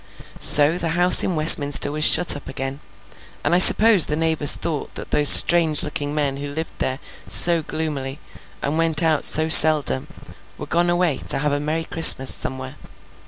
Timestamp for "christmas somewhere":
11.83-12.77